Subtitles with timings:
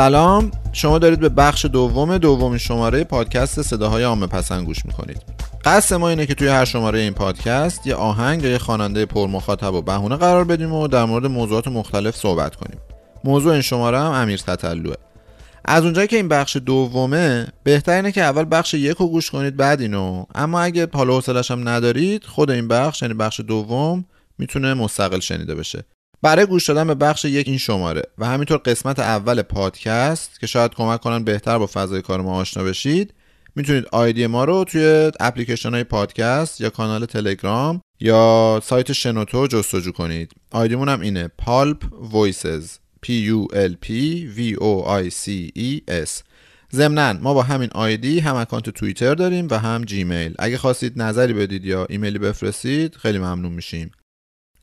[0.00, 0.50] سلام.
[0.72, 5.22] شما دارید به بخش دوم دومین شماره پادکست صداهای عامه پسند گوش می‌کنید.
[5.64, 9.74] قصد ما اینه که توی هر شماره این پادکست یه آهنگ یا یه خواننده پرمخاطب
[9.74, 12.80] و بهونه قرار بدیم و در مورد موضوعات مختلف صحبت کنیم.
[13.24, 14.94] موضوع این شماره هم امیر تطلوه
[15.64, 19.56] از اونجایی که این بخش دومه بهتر اینه که اول بخش یک رو گوش کنید
[19.56, 20.24] بعد اینو.
[20.34, 24.04] اما اگه حالا حوصلش هم ندارید خود این بخش یعنی بخش دوم
[24.38, 25.84] می‌تونه مستقل شنیده بشه.
[26.22, 30.74] برای گوش دادن به بخش یک این شماره و همینطور قسمت اول پادکست که شاید
[30.74, 33.14] کمک کنن بهتر با فضای کار ما آشنا بشید
[33.56, 39.92] می‌تونید آیدی ما رو توی اپلیکیشن های پادکست یا کانال تلگرام یا سایت شنوتو جستجو
[39.92, 40.32] کنید.
[40.50, 42.64] آیدیمون هم اینه پالپ voices
[43.06, 43.88] P U L P
[44.36, 46.22] V O I C E S.
[46.72, 50.34] ضمناً ما با همین آیدی هم اکانت توییتر داریم و هم جیمیل.
[50.38, 53.90] اگه خواستید نظری بدید یا ایمیلی بفرستید خیلی ممنون میشیم.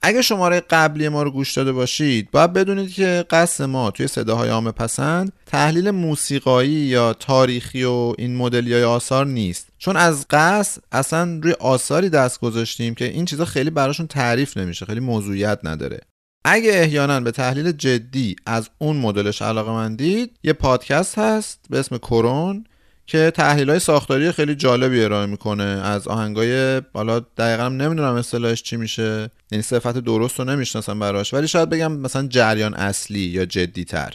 [0.07, 4.49] اگه شماره قبلی ما رو گوش داده باشید باید بدونید که قصد ما توی صداهای
[4.49, 9.67] عامه پسند تحلیل موسیقایی یا تاریخی و این مدلی های آثار نیست.
[9.77, 14.85] چون از قصد اصلا روی آثاری دست گذاشتیم که این چیزا خیلی براشون تعریف نمیشه
[14.85, 15.99] خیلی موضوعیت نداره.
[16.45, 21.97] اگه احیانا به تحلیل جدی از اون مدلش علاقه مندید یه پادکست هست به اسم
[21.97, 22.65] کرون
[23.07, 25.63] که تحلیل های ساختاری خیلی جالبی ارائه می‌کنه.
[25.63, 31.47] از آهنگای حالا دقیقا نمی‌دونم اصطلاحش چی میشه یعنی صفت درست رو نمی‌شناسم براش ولی
[31.47, 34.13] شاید بگم مثلا جریان اصلی یا جدی تر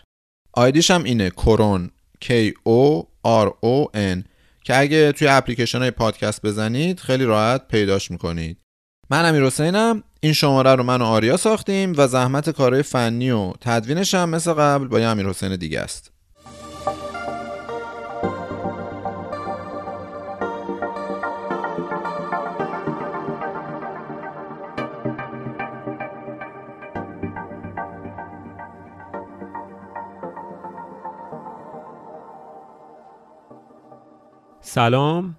[0.53, 1.91] آیدیش هم اینه کرون
[2.25, 2.29] K
[2.69, 4.23] O R O N
[4.65, 8.59] که اگه توی اپلیکیشن های پادکست بزنید خیلی راحت پیداش می‌کنید.
[9.11, 13.53] من امیر حسینم این شماره رو من و آریا ساختیم و زحمت کارهای فنی و
[13.61, 16.12] تدوینش هم مثل قبل با یه امیر حسین دیگه است.
[34.75, 35.37] سلام.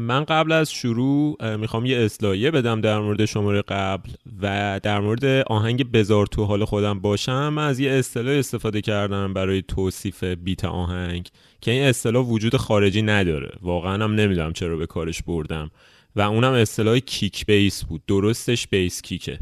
[0.00, 4.10] من قبل از شروع می‌خوام یه اصلاحیه بدم در مورد شماره قبل
[4.42, 7.56] و در مورد آهنگ بزار تو حال خودم باشم.
[7.58, 11.28] از یه اصطلاح استفاده کردم برای توصیف بیت آهنگ
[11.60, 13.50] که این اصطلاح وجود خارجی نداره.
[13.62, 15.70] واقعا هم نمی‌دونم چرا به کارش بردم.
[16.16, 18.02] و اونم اصطلاح کیک بیس بود.
[18.08, 19.38] درستش بیس کیکه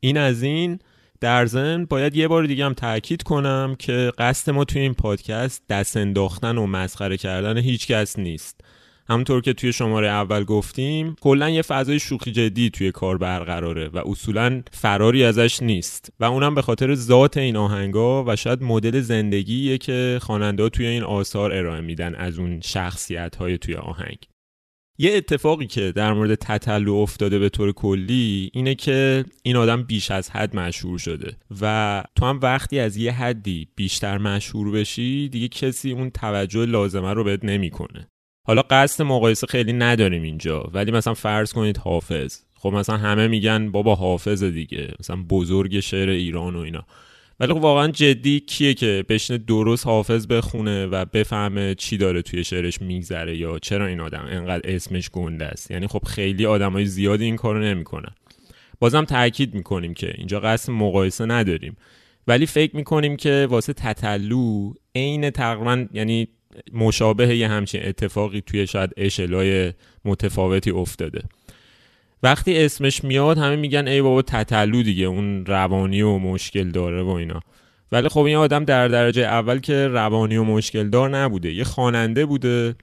[0.00, 0.78] این از این
[1.20, 5.62] در ضمن باید یه بار دیگه هم تاکید کنم که قصد ما توی این پادکست
[5.68, 8.60] دست انداختن و مسخره کردن هیچ کس نیست.
[9.10, 14.02] همونطور که توی شماره اول گفتیم کلا یه فضای شوخی جدی توی کار برقراره و
[14.06, 16.12] اصولا فراری ازش نیست.
[16.20, 21.02] و اونم به خاطر ذات این آهنگا و شاید مدل زندگیه که خواننده توی این
[21.02, 24.18] آثار ارائه میدن از اون شخصیت های توی آهنگ.
[25.00, 30.10] یه اتفاقی که در مورد تطلو افتاده به طور کلی اینه که این آدم بیش
[30.10, 35.48] از حد مشهور شده و تو هم وقتی از یه حدی بیشتر مشهور بشی دیگه
[35.48, 38.08] کسی اون توجه لازمه رو بهت نمی‌کنه.
[38.46, 42.38] حالا قصد مقایسه خیلی نداریم اینجا ولی مثلا فرض کنید حافظ.
[42.54, 46.86] خب مثلا همه میگن بابا حافظ دیگه مثلا بزرگ شعر ایران و اینا.
[47.40, 52.44] ولی خب واقعا جدی کیه که بشنه درست حافظ بخونه و بفهمه چی داره توی
[52.44, 57.24] شعرش میگذره یا چرا این آدم انقدر اسمش گنده است؟ یعنی خب خیلی آدمای زیادی
[57.24, 58.14] این کارو نمی‌کنن.
[58.80, 61.76] بازم تاکید می‌کنیم که اینجا قصد مقایسه نداریم.
[62.26, 66.28] ولی فکر می‌کنیم که واسه تطلو عین تقریبا یعنی
[66.72, 69.72] مشابه یه همچین اتفاقی توی شاید اشلای
[70.04, 71.22] متفاوتی افتاده.
[72.22, 77.08] وقتی اسمش میاد همه میگن ای بابا تطلو دیگه اون روانی و مشکل داره و
[77.08, 77.40] اینا.
[77.92, 82.26] ولی خب این آدم در درجه اول که روانی و مشکل دار نبوده یه خواننده
[82.26, 82.74] بوده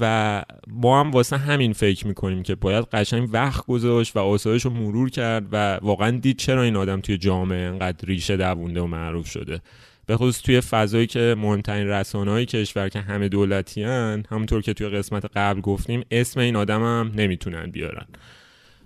[0.00, 4.70] و ما هم واسه همین فکر می‌کنیم که باید قشنگ وقت گذاشت و آثارش رو
[4.70, 9.26] مرور کرد و واقعا دید چرا این آدم توی جامعه انقدر ریشه دوونده و معروف
[9.26, 9.60] شده.
[10.06, 14.88] به خصوص توی فضایی که مهمترین رسانه های کشور که همه دولتی همونطور که توی
[14.88, 18.06] قسمت قبل گفتیم اسم این آدم هم نمی‌تونن بیارن.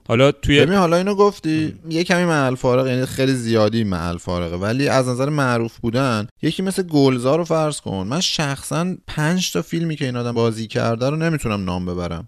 [0.09, 4.57] حالا توی ببین حالا اینو گفتی؟ یه کمی محل فارغ یعنی خیلی زیادی محل فارغه.
[4.57, 8.07] ولی از نظر معروف بودن یکی مثل گلزار رو فرض کن.
[8.11, 12.27] من شخصا پنج تا فیلمی که این آدم بازی کرده رو نمی‌تونم نام ببرم.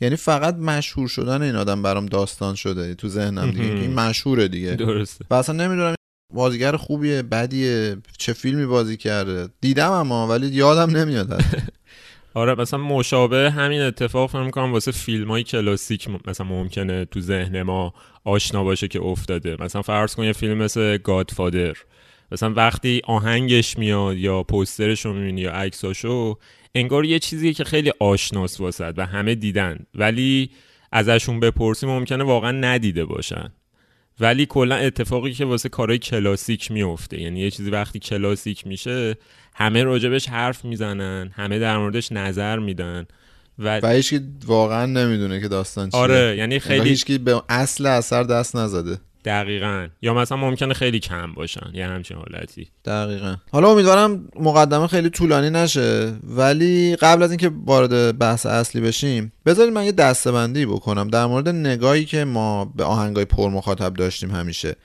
[0.00, 2.94] یعنی فقط مشهور شدن این آدم برام داستان شده.
[2.94, 3.64] تو ذهنم دیگه.
[3.64, 4.74] این مشهوره دیگه.
[4.74, 5.24] درسته.
[5.30, 5.94] و اصلا نمی‌دونم
[6.34, 9.48] بازیگر خوبیه بدیه چه فیلمی بازی کرده.
[9.60, 11.44] دیدم اما ولی یادم نمیاد.
[12.38, 17.62] آره مثلا مشابه همین اتفاق فکر می‌کنم واسه فیلم های کلاسیک مثلا ممکنه تو ذهن
[17.62, 17.94] ما
[18.24, 19.56] آشنا باشه که افتاده.
[19.60, 21.72] مثلا فرض کن یه فیلم مثل گادفادر
[22.32, 26.38] مثلا وقتی آهنگش میاد یا پوسترش رو می‌بینی یا عکساشو
[26.74, 29.86] انگار یه چیزیه که خیلی آشناس واسد و همه دیدن.
[29.94, 30.50] ولی
[30.92, 33.52] ازشون بپرسی ممکنه واقعا ندیده باشن.
[34.20, 39.16] ولی کلا اتفاقی که واسه کارهای کلاسیک میفته یعنی یه چیزی وقتی کلاسیک میشه
[39.54, 43.06] همه راجبش حرف می‌زنن همه در موردش نظر میدن
[43.58, 44.02] و, و
[44.46, 46.00] واقعا نمی‌دونه که داستان چیه.
[46.00, 48.98] آره یعنی خیلی هیچکی به اصل اثر دست نزده.
[49.24, 49.88] دقیقا.
[50.02, 52.68] یا مثلا ممکنه خیلی کم باشن یه همچین حالتی.
[52.84, 53.36] دقیقا.
[53.52, 59.72] حالا امیدوارم مقدمه خیلی طولانی نشه ولی قبل از اینکه وارد بحث اصلی بشیم بذارید
[59.72, 64.76] من یه دستبندی بکنم در مورد نگاهی که ما به آهنگای پر مخاطب داشتیم همیشه.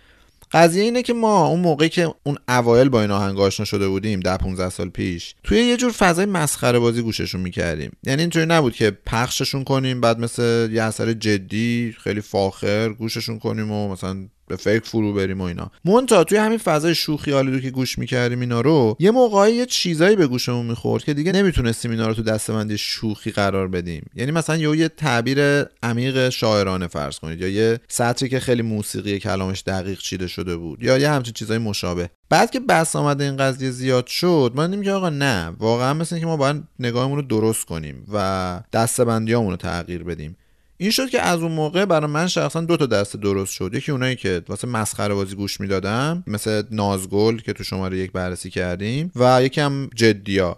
[0.54, 4.20] قضیه اینه که ما اون موقعی که اون اوایل با این آهنگ آشنا شده بودیم
[4.20, 7.92] ده 15 سال پیش توی یه جور فضای مسخره بازی گوششون می‌کردیم.
[8.04, 13.72] یعنی اینطوری نبود که پخششون کنیم بعد مثل یه اثر جدی خیلی فاخر گوششون کنیم
[13.72, 14.18] و مثلا
[14.48, 15.72] به فکر فرو بریم و اینا.
[15.86, 20.16] مونتا توی همین فضای شوخی آلودو که گوش می‌کردیم اینا رو یه موقعی یه چیزایی
[20.16, 24.10] به گوشمون می‌خورد که دیگه نمی‌تونستیم اینا رو تو دستبندی شوخی قرار بدیم.
[24.16, 29.64] یعنی مثلا یه تعبیر عمیق شاعرانه فرض کنید یا یه سطری که خیلی موسیقی کلامش
[29.68, 32.10] دقیق چیده شده بود یا یه همچین چیزای مشابه.
[32.30, 36.20] بعد که بس آمده این قضیه زیاد شد ما دیدیم که آقا نه واقعا مثل
[36.20, 40.38] که ما باید نگاهمون رو درست کنیم و دستبندیامون رو تغییر بدیم.
[40.84, 43.74] این شد که از اون موقع برای من شخصا دو تا دسته درست شد.
[43.74, 48.50] یکی اونایی که واسه مسخره بازی گوش می‌دادم مثل نازگل که تو شماره یک بررسی
[48.50, 50.58] کردیم و یکی هم جدیا.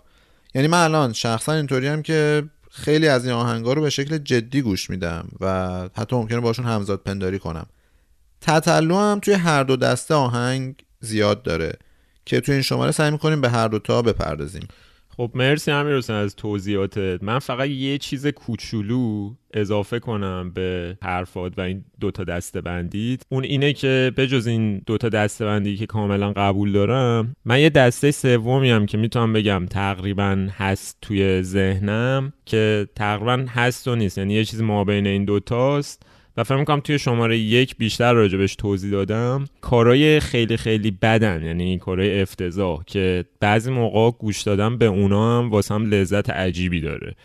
[0.56, 4.62] یعنی من الان شخصا اینطوری هم که خیلی از این آهنگا رو به شکل جدی
[4.62, 7.66] گوش میدم و حتی ممکنه باشون همزاد پنداری کنم.
[8.42, 11.74] تطلو هم توی هر دو دسته آهنگ زیاد داره
[12.26, 14.68] که توی این شماره سعی می‌کنیم به هر دو تا بپردازیم.
[15.18, 17.24] خب مرسی امیر از توضیحاتت.
[17.24, 23.44] من فقط یه چیز کوچولو اضافه کنم به حرفات و این دوتا دسته بندید اون
[23.44, 28.70] اینه که بجز این دوتا دسته بندی که کاملا قبول دارم من یه دسته سومی
[28.70, 34.18] هم که می‌تونم بگم تقریبا هست توی ذهنم که تقریبا هست و نیست.
[34.18, 36.04] یعنی یه چیز ما بین این دوتاست
[36.38, 41.80] و فکر می‌کنم توی شماره یک بیشتر راجبش توضیح دادم کارهای خیلی خیلی بدن یعنی
[41.80, 47.16] کارهای افتضاح که بعضی موقع گوش دادم به اونا هم واسه هم لذت عجیبی داره.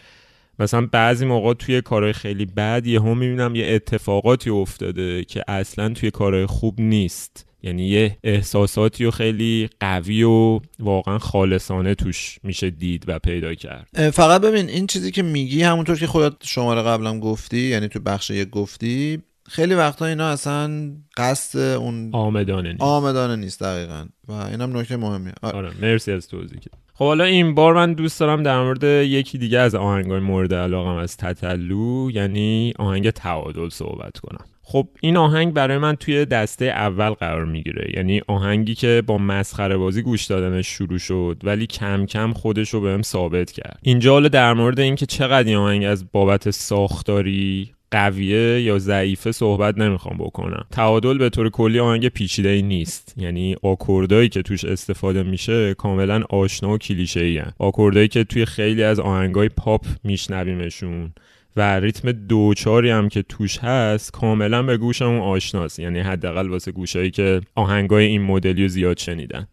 [0.59, 5.89] مثلا بعضی موقع توی کارهای خیلی بد یه هم می‌بینم یه اتفاقاتی افتاده که اصلا
[5.89, 7.50] توی کارهای خوب نیست.
[7.63, 14.11] یعنی یه احساساتی و خیلی قوی و واقعا خالصانه توش میشه دید و پیدا کرد.
[14.11, 18.31] فقط ببین این چیزی که میگی همونطور که خودت شماره قبلم گفتی یعنی تو بخش
[18.31, 22.83] یک گفتی خیلی وقتا اینا اصلا قصد اون آمدانه نیست.
[22.83, 24.07] آمدانه نیست دقیقا.
[24.29, 25.33] و اینم نکته مهمیه.
[25.43, 26.61] آره مرسی از توضیح.
[27.01, 30.95] خب حالا این بار من دوست دارم در مورد یکی دیگه از آهنگای مورد علاقم
[30.95, 34.45] از تتلو یعنی آهنگ تعادل صحبت کنم.
[34.63, 37.93] خب این آهنگ برای من توی دسته اول قرار می‌گیره.
[37.97, 42.81] یعنی آهنگی که با مسخره بازی گوش دادنش شروع شد ولی کم کم خودش رو
[42.81, 43.79] بهم ثابت کرد.
[43.83, 49.79] اینجا حالا در مورد اینکه چقدر این آهنگ از بابت ساختاری قویه یا ضعیفه صحبت
[49.79, 50.65] نمی‌خوام بکنم.
[50.71, 53.15] تعادل به طور کلی آهنگ پیچیده ای نیست.
[53.17, 58.83] یعنی آکوردایی که توش استفاده میشه کاملا آشنا و کلیشه ای آکوردایی که توی خیلی
[58.83, 61.13] از آهنگای پاپ میشنویمشون
[61.57, 65.79] و ریتم دوچاری هم که توش هست کاملا به گوشمون آشناست.
[65.79, 69.47] یعنی حداقل واسه گوشایی که آهنگای این مدلی رو زیاد شنیدن.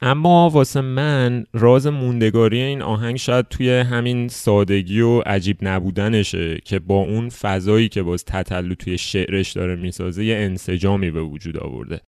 [0.00, 6.78] اما واسه من راز موندگاری این آهنگ شاید توی همین سادگی و عجیب نبودنشه که
[6.78, 12.00] با اون فضایی که باز تطلو توی شعرش داره می‌سازه یه انسجامی به وجود آورده.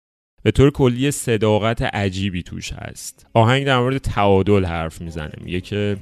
[0.43, 3.27] به طور کلی صداقت عجیبی توش هست.
[3.35, 5.33] آهنگ در مورد تعادل حرف می‌زنه.
[5.41, 5.97] میگه که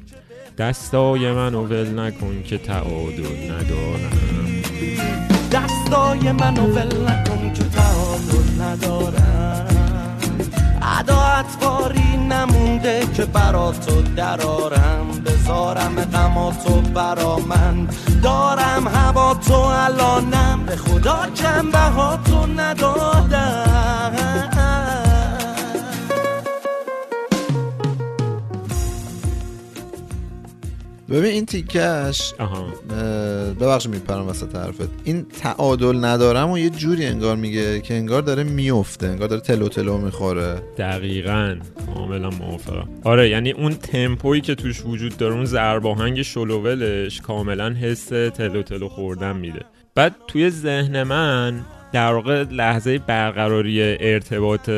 [0.59, 4.17] دستای منو ول نکن که تعادل ندارم.
[5.53, 9.67] دستای منو ول نکن که تعادل ندارم.
[11.67, 17.89] اطواری نمونده که برا تو درارم بذارم غماتو برا من.
[18.23, 20.65] دارم هوا تو الانم.
[20.67, 24.56] به خدا جنبه ها تو ندادم.
[31.11, 32.35] ببین این تیکش
[33.61, 34.89] ببخش میپرم وسط حرفت.
[35.05, 39.69] این تعادل ندارم و یه جوری انگار میگه که انگار داره میفته انگار داره تلو
[39.69, 40.63] تلو می‌خوره.
[40.79, 41.57] دقیقا.
[41.95, 42.89] کاملا موافقم.
[43.05, 48.89] آره یعنی اون تمپویی که توش وجود داره اون زرباهنگ شلوولش کاملا حس تلو تلو
[48.89, 49.61] خوردن میده.
[49.95, 51.61] بعد توی ذهن من
[51.93, 54.71] در واقع لحظه برقراری ارتباط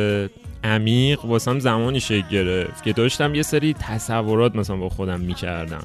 [0.64, 5.84] عمیق واسم زمانی شکل گرفت که داشتم یه سری تصورات مثلا با خودم می‌کردم.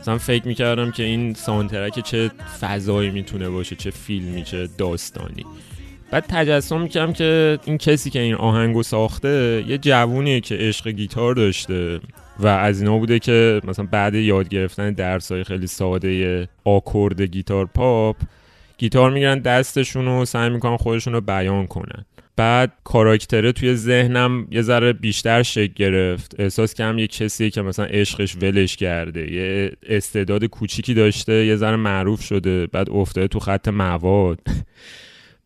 [0.00, 2.30] مثلا فکر می‌کردم که این سانترک چه
[2.60, 5.44] فضایی می‌تونه باشه چه فیلمی چه داستانی.
[6.10, 11.34] بعد تجسم می‌کردم که این کسی که این آهنگو ساخته یه جوونیه که عشق گیتار
[11.34, 12.00] داشته
[12.38, 17.66] و از اینا بوده که مثلا بعد یاد گرفتن درس های خیلی ساده آکورد گیتار
[17.66, 18.16] پاپ
[18.78, 22.04] گیتار می‌گیرن دستشون و سعی می‌کنن خودشون رو بیان کنن.
[22.36, 26.40] بعد کاراکتره توی ذهنم یه ذره بیشتر شکل گرفت.
[26.40, 31.76] احساس کردم یه کسی که مثلا عشقش ولش کرده یه استعداد کوچیکی داشته یه ذره
[31.76, 34.40] معروف شده بعد افتاده تو خط مواد.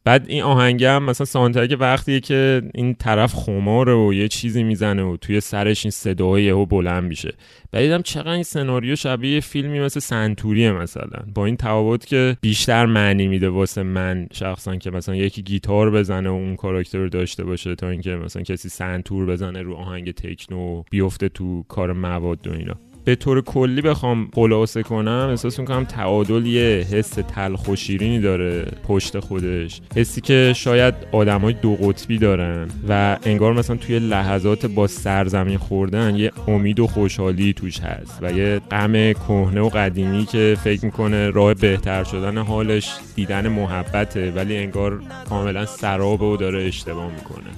[0.04, 5.02] بعد این آهنگه هم مثلا سانترک وقتیه که این طرف خماره و یه چیزی می‌زنه
[5.02, 7.34] و توی سرش این صدای یهو بلند میشه.
[7.72, 11.24] بعد چقدر این سناریو شبیه فیلمی مثل سنتوریه مثلا.
[11.34, 16.30] با این تفاوت که بیشتر معنی میده واسه من شخصا که مثلا یکی گیتار بزنه
[16.30, 21.28] و اون کاراکتر داشته باشه تا اینکه مثلا کسی سنتور بزنه رو آهنگ تکنو بیفته
[21.28, 22.74] تو کار مواد و اینا.
[23.10, 28.66] به طور کلی بخوام خلاصه کنم احساس می‌کنم تعادل یه حس تلخ و شیرینی داره
[28.88, 29.80] پشت خودش.
[29.96, 36.16] حسی که شاید آدمای دو قطبی دارن و انگار مثلا توی لحظات با سرزمین خوردن
[36.16, 41.30] یه امید و خوشحالی توش هست و یه غم کهنه و قدیمی که فکر می‌کنه
[41.30, 47.50] راه بهتر شدن حالش دیدن محبته ولی انگار کاملا سرابه و داره اشتباه می‌کنه.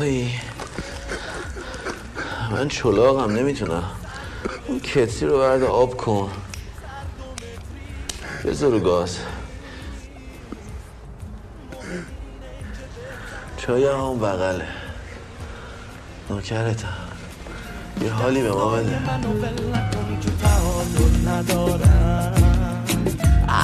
[0.00, 0.24] آی
[2.50, 3.84] من چلاقم نمی‌تونم.
[4.66, 6.30] اون کتری رو برد آب کن.
[8.44, 9.18] بذار گاز.
[13.56, 14.64] چای هم بغله.
[16.30, 16.88] نوکرتم
[18.02, 18.98] یه حالی به ما بده.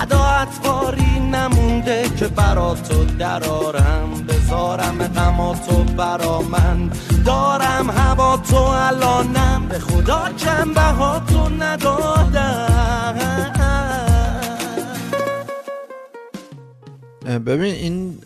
[0.02, 6.90] ادا اطواری نمونده که برا تو درارم بذارم غماتو برا من.
[7.26, 13.16] دارم هوا تو الانم به خدا کم بها تو ندادم.
[17.46, 18.18] ببین این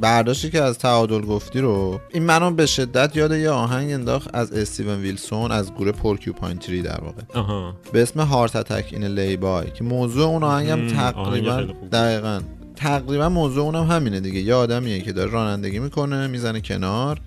[0.00, 4.52] برداشتی که از تعادل گفتی رو این منو به شدت یاد یه آهنگ انداخت از
[4.52, 7.22] استیون ویلسون از گروه پورکیوپاین تری در واقع.
[7.34, 7.74] آها.
[7.92, 11.90] به اسم هارت اتک این لیبای که موضوع اون آهنگم آهنگ تقریبا خوب.
[11.90, 12.40] دقیقا.
[12.76, 14.40] تقریبا موضوع اونم همینه دیگه.
[14.40, 17.20] یه آدمیه که داره رانندگی می‌کنه می‌زنه کنار.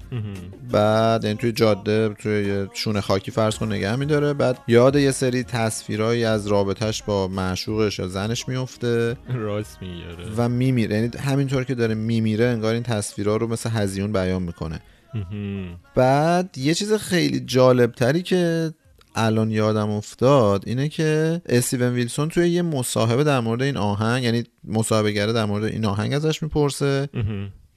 [0.71, 4.33] بعد یعنی توی جاده توی یه شونه خاکی فرض کن نگه میداره.
[4.33, 10.49] بعد یاد یه سری تصویرهایی از رابطش با معشوقش یا زنش میفته راست می‌گیره و
[10.49, 10.95] میمیره.
[10.95, 14.81] یعنی همینطور که داره میمیره انگار این تصویرها رو مثل هزیون بیان می‌کنه.
[15.95, 18.73] بعد یه چیز خیلی جالب تری که
[19.19, 24.43] الان یادم افتاد اینه که استیون ویلسون توی یه مصاحبه در مورد این آهنگ یعنی
[24.63, 27.09] مصاحبه گره در مورد این آهنگ ازش می‌پرسه.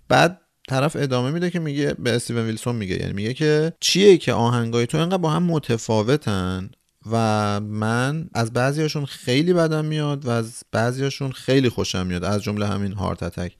[0.09, 4.33] بعد طرف ادامه میده که میگه به استیون ویلسون میگه یعنی میگه که چیه که
[4.33, 6.71] آهنگای تو انقدر با هم متفاوتن
[7.13, 12.25] و من از بعضیاشون خیلی بدم میاد و از بعضیاشون خیلی خوشم میاد.
[12.25, 13.53] از جمله همین Heart Attack.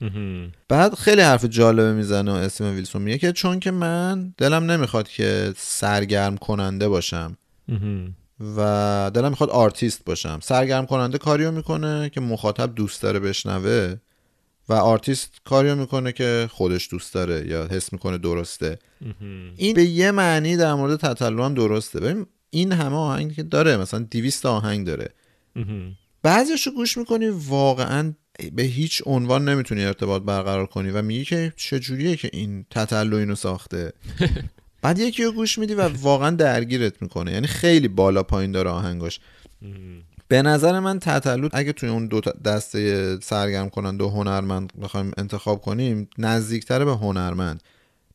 [0.69, 5.07] بعد خیلی حرف جالبه می‌زنه و استیون ویلسون میگه که چون که من دلم نمی‌خواد
[5.07, 7.37] که سرگرم کننده باشم.
[8.57, 10.39] و دلم می‌خواد آرتیست باشم.
[10.43, 13.95] سرگرم کننده کاریو می‌کنه که مخاطب دوست داره بشنوه
[14.69, 18.79] و آرتیست کاریو می‌کنه که خودش دوست داره یا حس می‌کنه درسته.
[19.57, 21.99] این به یه معنی در مورد تطلو هم درسته.
[21.99, 25.09] ببین این همه آهنگ که داره مثلا 200 آهنگ داره.
[26.23, 28.13] بعضیشو گوش می‌کنی واقعا
[28.53, 33.35] به هیچ عنوان نمی‌تونی ارتباط برقرار کنی و میگی که چجوریه که این تطلو اینو
[33.35, 33.93] ساخته.
[34.83, 37.31] بعد یکی رو گوش میدی و واقعا درگیرت می‌کنه.
[37.31, 39.19] یعنی خیلی بالا پایین داره آهنگاش.
[40.27, 45.61] به نظر من تطلو اگه توی اون دو دسته سرگرم کننده و هنرمند بخوایم انتخاب
[45.61, 47.63] کنیم نزدیکتره به هنرمند.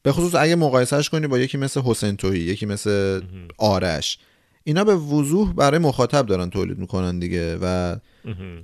[0.02, 3.20] به خصوص اگه مقایسهش کنی با یکی مثل حسین تهی یکی مثل
[3.58, 4.18] آرش.
[4.64, 7.96] اینا به وضوح برای مخاطب دارن تولید می‌کنن دیگه و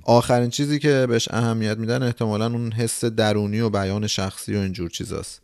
[0.03, 4.89] آخرین چیزی که بهش اهمیت میدن احتمالا اون حس درونی و بیان شخصی و اینجور
[4.89, 5.41] چیزاست.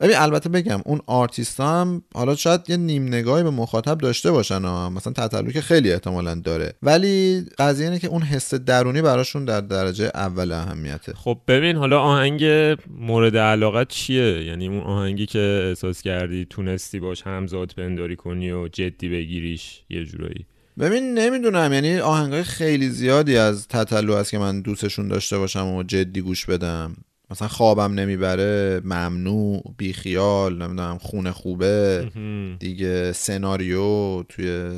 [0.00, 4.62] ببین البته بگم اون آرتیست هم حالا شاید یه نیم نگاهی به مخاطب داشته باشن
[4.62, 4.90] ها.
[4.90, 6.72] مثلا تتلو که خیلی احتمالا داره.
[6.82, 11.12] ولی قضیه اینه که اون حس درونی براشون در درجه اول اهمیته.
[11.14, 12.44] خب ببین حالا آهنگ
[12.98, 18.68] مورد علاقت چیه؟ یعنی اون آهنگی که احساس کردی تونستی باش همزاد پنداری کنی و
[18.68, 20.46] جدی بگیریش یه جورایی.
[20.78, 21.72] ببین نمی‌دونم.
[21.72, 26.46] یعنی آهنگای خیلی زیادی از تطلو هست که من دوستشون داشته باشم و جدی گوش
[26.46, 26.96] بدم.
[27.30, 32.10] مثلا خوابم نمی‌بره ممنوع بیخیال نمی‌دونم خونه خوبه.
[32.58, 34.70] دیگه سناریو توی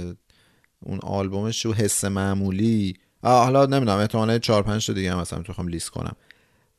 [0.81, 2.95] اون آلبومش و حس معمولی.
[3.23, 6.17] حالا نمی‌دونم احتمالا 4 5 تا دیگه هم مثلا می‌خوام لیست کنم.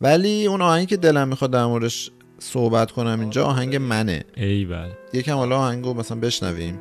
[0.02, 2.12] ولی اون آهنگی که دلم می‌خواد در موردش
[2.42, 4.24] صحبت کنم اینجا آهنگ منه.
[4.38, 6.80] ایول یکم حالا آهنگو مثلا بشنویم.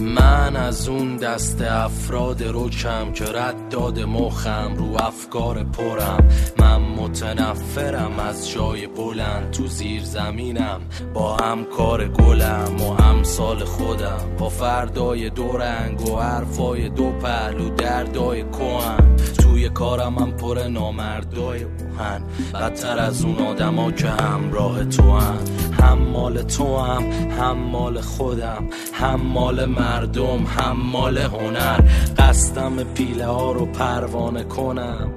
[0.00, 6.28] من از اون دست افراد روکم که رد داد مخم رو افکار پرم.
[6.58, 10.80] من متنفرم از جای بلند تو زیر زمینم.
[11.14, 14.36] با همکار گلم و امثال خودم.
[14.38, 19.16] با فردای دو رنگ و حرفای دو پهلو دردای کوهن.
[19.38, 22.22] توی کارم هم پر نامردای اوهن.
[22.54, 25.38] بدتر از اون آدما که همراه تو هم
[25.72, 31.80] هم مال تو هم هم مال خودم هم مال مردم هم مال هنر.
[32.18, 35.12] قصدم پیله ها رو پروانه کنم.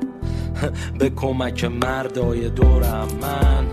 [0.99, 3.07] به کمک مردای دورم.
[3.21, 3.67] من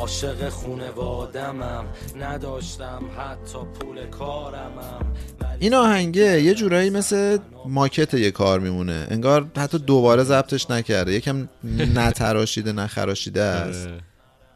[0.00, 1.84] عاشق خونوادمم
[2.20, 5.14] نداشتم حتی پول کارمم.
[5.60, 9.06] این آهنگه یه جورایی مثل ماکت یه کار میمونه.
[9.10, 11.12] انگار حتی دوباره ضبطش نکرده.
[11.12, 11.48] یکم
[11.98, 13.86] نتراشیده نخراشیده است.
[13.86, 14.07] آره.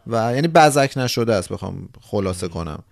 [0.06, 2.82] و یعنی بزک نشده است بخوام خلاصه کنم.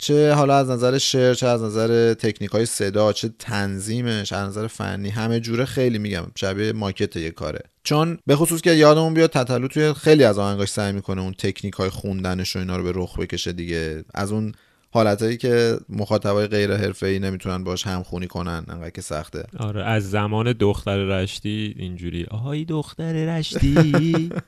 [0.00, 4.66] چه حالا از نظر شعر چه از نظر تکنیک های صدا چه تنظیمش از نظر
[4.66, 7.60] فنی همه جوره خیلی میگم شبیه ماکت یه کاره.
[7.84, 11.74] چون به خصوص که یادمون بیاد تتلو توی خیلی از آهنگاش سعی می‌کنه اون تکنیک
[11.74, 14.04] های خوندنش و اینا رو به رخ بکشه دیگه.
[14.14, 14.52] از اون
[14.90, 19.44] حالتهایی که مخاطبای غیر حرفه‌ای نمی‌تونن باش همخونی کنن انقدر که سخته.
[19.58, 24.30] آره از زمان دختر رشتی اینجوری آهای دختر رشتی؟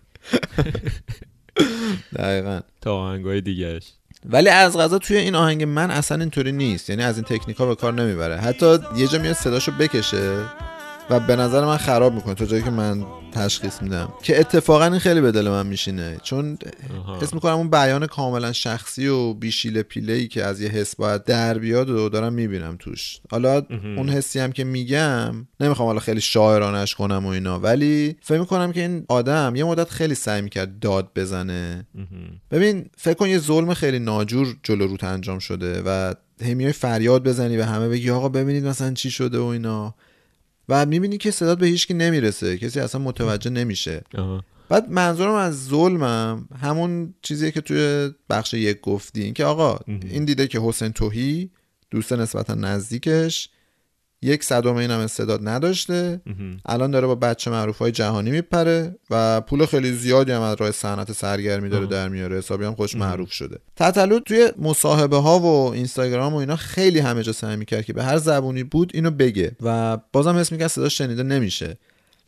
[2.17, 2.61] دقیقا.
[2.81, 3.83] تا آهنگای دیگهش.
[4.25, 6.91] ولی از غذا توی این آهنگ من اصلا اینطوری نیست.
[6.91, 8.37] یعنی از این تکنیک ها به کار نمی‌بره.
[8.37, 10.45] حتی یه جا میاد صداشو بکشه.
[11.13, 14.13] و به نظر من خراب می‌کنه تا جایی که من تشخیص میدم.
[14.23, 16.17] که اتفاقا این خیلی به دل من میشینه.
[16.23, 16.59] چون.
[17.21, 21.25] حس می‌کنم اون بیان کاملا شخصی و بیشیل پیله ای که از یه حس باید
[21.25, 23.21] در بیاد و دارم می‌بینم توش.
[23.31, 28.39] حالا اون حسی هم که میگم نمی‌خوام حالا خیلی شاعرانش کنم و اینا ولی فکر
[28.41, 31.87] می‌کنم که این آدم یه مدت خیلی سعی می‌کرد داد بزنه.
[32.51, 37.23] ببین فکر کن یه ظلم خیلی ناجور جلو روت انجام شده و هی میای فریاد
[37.23, 39.95] بزنی به همه بگی آقا ببینید مثلا چی شده و اینا.
[40.69, 44.45] و می‌بینی که صدات به هیچکی نمی‌رسه کسی اصلا متوجه نمیشه آها.
[44.69, 50.25] بعد منظورم از ظلمم همون چیزیه که توی بخش یک گفتی این که آقا این
[50.25, 51.51] دیده که حسین توهی
[51.91, 53.49] دوست نسبتا نزدیکش
[54.23, 56.21] یک صدم این هم استعداد نداشته.
[56.67, 60.71] الان داره با بچه معروف های جهانی میپره و پول خیلی زیادی هم از راه
[60.71, 62.39] صنعت سرگرمی داره در میاره.
[62.39, 63.59] حسابی هم خوش معروف شده.
[63.77, 68.05] تتلو توی مصاحبه ها و اینستاگرام و اینا خیلی همه جا سعی می‌کرد که به
[68.05, 69.57] هر زبونی بود اینو بگه.
[69.61, 71.79] و بازم حس می‌کرد صدا شنیده نمیشه.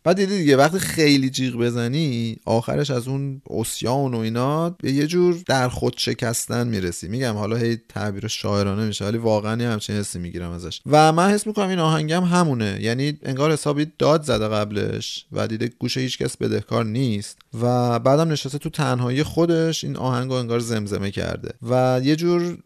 [0.05, 5.07] بعد دیدی دیگه وقتی خیلی جیغ بزنی آخرش از اون اسیان و اینا به یه
[5.07, 7.09] جور در خود شکستن می‌رسی.
[7.09, 10.81] میگم حالا هی تعبیر شاعرانه میشه ولی واقعا همچین حسی می‌گیرم ازش.
[10.87, 12.79] و من حس می‌کنم این آهنگم همونه.
[12.81, 17.39] یعنی انگار حسابی داد زده قبلش و دیده گوش هیچکس بدهکار نیست.
[17.63, 21.49] و بعدم نشسته تو تنهایی خودش این آهنگ رو انگار زمزمه کرده.
[21.71, 22.59] و یه جور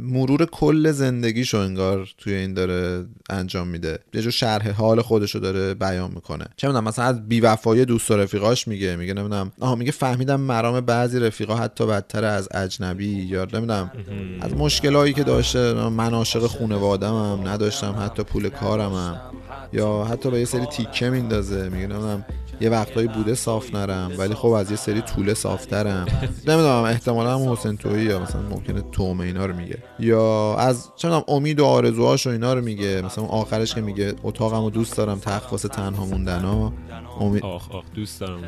[0.00, 3.98] مرور کل زندگیشو انگار توی این داره انجام میده.
[4.14, 6.44] یه جور شرح حال خودشو داره بیان می‌کنه.
[6.56, 10.80] چه می‌دونم مثلا از بیوفایی دوست و رفیقاش میگه میگه نمی‌دونم آها میگه فهمیدم مرام
[10.80, 13.90] بعضی رفیقا حتی بدتر از اجنبی یا نمی‌دونم
[14.40, 19.20] از مشکلایی که داشته من عاشق خونوادمم نداشتم حتی پول کارمم
[19.72, 22.24] یا حتی به یه سری تیکه میندازه میگه نمی‌دونم.
[22.60, 26.06] یه وقتایی بوده صاف نرم ولی خب از یه سری طوله صافترم.
[26.46, 29.78] نمی‌دونم احتمالا هم حسین تویی یا مثلا ممکنه تومه اینا رو میگه.
[29.98, 33.02] یا از می‌دونم امید و آرزوهاش و اینا رو میگه.
[33.02, 36.72] مثلا آخرش که میگه اتاقمو دوست دارم تخت واسه تنها موندن ها.
[37.20, 38.46] امید آخ آخ دوست دارم رو.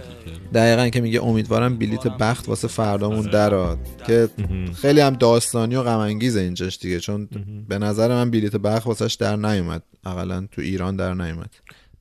[0.55, 4.29] دقیقا که میگه امیدوارم بلیت بخت واسه فردامون دراد که
[4.75, 7.01] خیلی هم داستانی و غم انگیزه اینجاش دیگه.
[7.01, 7.29] چون
[7.69, 9.83] به نظر من بلیت بخت واسش در نیومد.
[10.05, 11.51] اقلا تو ایران در نیومد.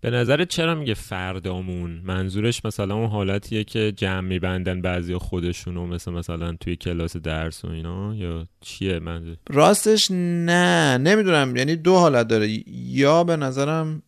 [0.01, 6.11] به نظرت چرا میگه فردامون؟ منظورش مثلا اون حالتیه که جمع میبندن بعضی خودشونو مثل
[6.11, 10.97] مثلا توی کلاس درس و اینا یا چیه منظور؟ راستش نه.
[10.97, 11.55] نمی‌دونم.
[11.55, 12.63] یعنی دو حالت داره.
[12.67, 14.01] یا به نظرم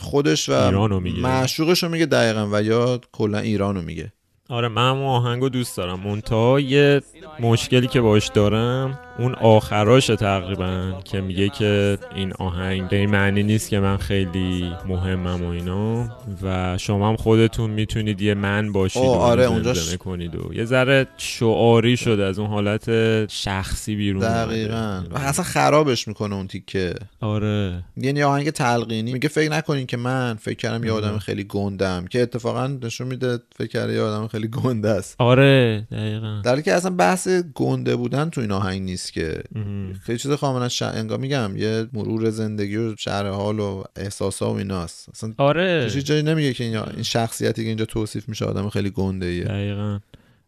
[0.00, 1.20] خودش و ایرانو میگه.
[1.20, 4.12] معشوقش رو میگه دقیقا و یا کلا ایرانو میگه.
[4.48, 6.00] آره من اون آهنگو دوست دارم.
[6.00, 7.02] منتها یه
[7.40, 13.42] مشکلی که باش دارم اون آخراشه تقریبا که میگه که این آهنگ به این معنی
[13.42, 16.08] نیست که من خیلی مهمم و اینا
[16.42, 21.06] و شما هم خودتون می‌تونید یه من باشید و آره، زمزمه کنید و یه ذره
[21.16, 22.86] شعاری شده از اون حالت
[23.30, 25.02] شخصی بیرون دقیقا.
[25.10, 26.94] و اصلا خرابش می‌کنه اون تیکه.
[27.20, 27.84] آره.
[27.96, 29.12] یعنی آهنگ تلقینی.
[29.12, 33.38] میگه فکر نکنین که من فکر کردم یه آدم خیلی گندم که اتفاقا نشون میده
[33.56, 35.14] فکر کرده یه آدم خیلی گنده است.
[35.18, 36.40] آره دقیقا.
[36.44, 39.05] در که اصلا بحث گنده بودن تو این آهنگ نیست.
[39.12, 39.92] که مهم.
[39.92, 40.82] خیلی چیز کاملا ش...
[40.82, 45.90] انگار میگم یه مرور زندگی و شرح حال و احساسا و ایناست اصلا آره.
[45.90, 49.98] جایی نمیگه که این این شخصیتی که اینجا توصیف میشه آدم خیلی گنده ایه دقیقا.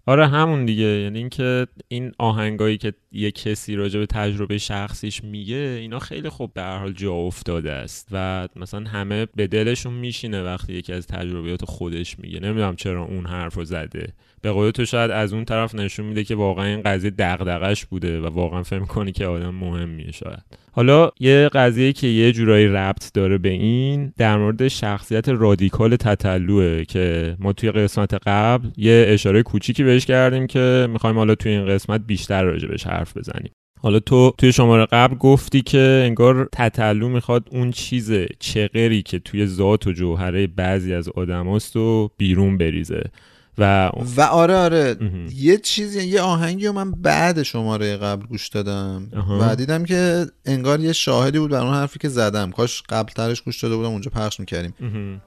[0.09, 0.85] آره همون دیگه.
[0.85, 6.53] یعنی اینکه این آهنگایی که یه کسی راجع به تجربه شخصیش میگه اینا خیلی خوب
[6.55, 11.65] در حال جا افتاده است و مثلا همه به دلشون میشینه وقتی یکی از تجربیات
[11.65, 12.41] خودش میگه.
[12.41, 14.13] نمی‌دونم چرا اون حرف رو زده.
[14.43, 18.21] به قول تو شاید از اون طرف نشون میده که واقعا این قضیه دغدغش بوده
[18.21, 20.43] و واقعا فهم کنی که آدم مهمیه شاید.
[20.73, 26.85] حالا یه قضیه که یه جورایی ربط داره به این در مورد شخصیت رادیکال تتلوه
[26.85, 31.67] که ما توی قسمت قبل یه اشاره کوچیکی بهش کردیم که می‌خوایم حالا توی این
[31.67, 33.51] قسمت بیشتر راجع بهش حرف بزنیم.
[33.81, 39.47] حالا تو توی شماره قبل گفتی که انگار تتلو می‌خواد اون چیز چغری که توی
[39.47, 43.03] ذات و جوهره بعضی از آدماست و بیرون بریزه.
[43.59, 44.97] و و آره آره.
[45.37, 49.09] یه چیزی یه آهنگی رو من بعد شماره قبل گوش دادم
[49.41, 52.51] و دیدم که انگار یه شاهدی بود بر اون حرفی که زدم.
[52.51, 54.75] کاش قبل ترش گوش داده بودم اونجا پخش می‌کردیم.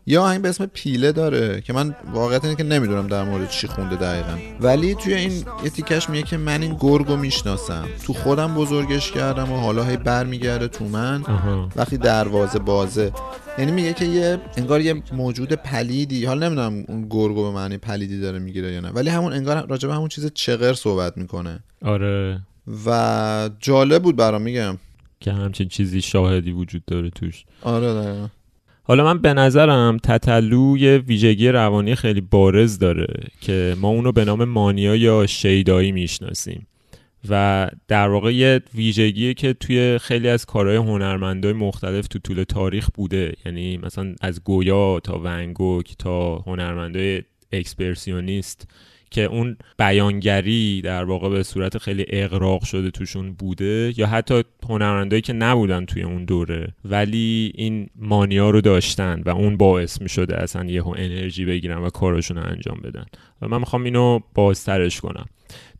[0.05, 3.67] یه آهنگ به اسم پیله داره که من واقعیت اینه که نمی‌دونم در مورد چی
[3.67, 4.37] خونده دقیقا.
[4.59, 5.31] ولی توی این
[5.63, 7.85] یه تیکش میگه که من این گرگو می‌شناسم.
[8.05, 11.23] تو خودم بزرگش کردم و حالا هی برمیگرده تو من.
[11.75, 13.11] وقتی دروازه بازه
[13.57, 18.19] یعنی میگه که یه انگار یه موجود پلیدی حالا نمی‌دونم اون گرگو به معنی پلیدی
[18.19, 21.63] داره می‌گیره یا نه ولی همون انگار راجع به همون چیز چغر صحبت می‌کنه.
[21.81, 22.41] آره.
[22.85, 24.77] و جالب بود برام میگم.
[25.19, 27.43] که همچین چیزی شاهدی وجود داره توش.
[27.61, 28.27] آره دقیقا.
[28.83, 34.25] حالا من به نظرم تتلو یه ویژگی روانی خیلی بارز داره که ما اونو به
[34.25, 36.67] نام مانیا یا شیدایی می‌شناسیم.
[37.29, 42.89] و در واقع یه ویژگیه که توی خیلی از کارهای هنرمندای مختلف تو طول تاریخ
[42.93, 43.33] بوده.
[43.45, 48.67] یعنی مثلا از گویا تا ونگوک تا هنرمندای اکسپرسیونیست
[49.11, 55.21] که اون بیانگری در واقع به صورت خیلی اغراق شده توشون بوده یا حتی هنرمندایی
[55.21, 60.37] که نبودن توی اون دوره ولی این مانیا رو داشتن و اون باعث می شده
[60.37, 63.05] اصلا یهو انرژی بگیرن و کارشون رو انجام بدن.
[63.41, 65.25] و من می‌خوام اینو بازترش کنم.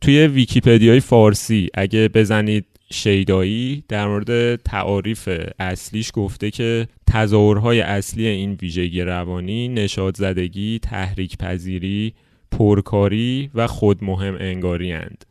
[0.00, 8.58] توی ویکیپدیای فارسی اگه بزنید شیدایی در مورد تعاریف اصلیش گفته که تظاهرهای اصلی این
[8.62, 12.14] ویژگی روانی نشاط زدگی، تحریک پذیری،
[12.52, 15.24] پرکاری و خود مهم انگاری اند.